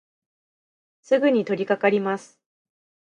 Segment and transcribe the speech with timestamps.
[1.03, 2.41] すぐにとりかかります。